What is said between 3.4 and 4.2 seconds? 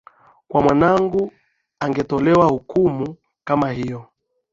kama hiyo